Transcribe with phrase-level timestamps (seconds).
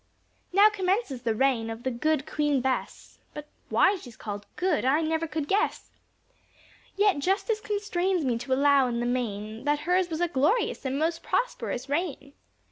[0.51, 5.01] Now commences the reign of the "Good Queen Bess," But why she's called good I
[5.01, 5.91] never could guess:
[6.95, 10.97] Yet justice constrains me to allow in the main, That her's was a glorious and
[10.97, 12.33] most prosperous reign.